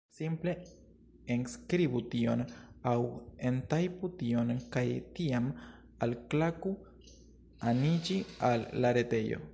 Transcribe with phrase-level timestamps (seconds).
[0.17, 0.53] Simple
[1.35, 2.41] enskribu tion
[2.93, 2.97] aŭ
[3.51, 4.85] entajpu tion kaj
[5.19, 5.51] tiam
[6.07, 6.75] alklaku
[7.73, 8.21] aniĝi
[8.53, 9.47] al la retejo